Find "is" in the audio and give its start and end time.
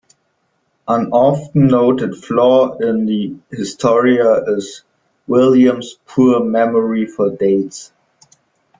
4.55-4.81